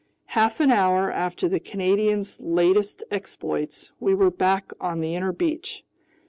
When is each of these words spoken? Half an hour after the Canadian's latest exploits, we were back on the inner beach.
Half 0.33 0.59
an 0.61 0.71
hour 0.71 1.11
after 1.11 1.47
the 1.47 1.59
Canadian's 1.59 2.39
latest 2.41 3.03
exploits, 3.11 3.91
we 3.99 4.15
were 4.15 4.31
back 4.31 4.71
on 4.81 4.99
the 4.99 5.13
inner 5.13 5.31
beach. 5.31 5.83